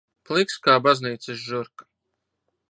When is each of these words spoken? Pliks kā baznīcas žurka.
Pliks 0.29 0.55
kā 0.67 0.77
baznīcas 0.87 1.45
žurka. 1.51 1.89